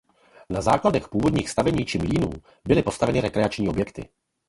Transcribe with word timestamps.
Na 0.49 0.61
základech 0.61 1.07
původních 1.09 1.49
stavení 1.49 1.85
či 1.85 1.97
mlýnů 1.97 2.29
byly 2.67 2.83
postaveny 2.83 3.21
rekreační 3.21 3.67
objekty. 3.69 4.09